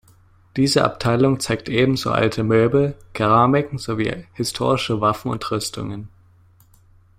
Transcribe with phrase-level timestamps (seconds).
[0.57, 6.09] Diese Abteilung zeigt ebenso alte Möbel, Keramiken sowie historische Waffen und Rüstungen.